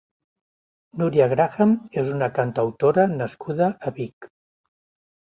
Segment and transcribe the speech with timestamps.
[1.01, 4.33] Núria Graham és una cantautora nascuda a Vic.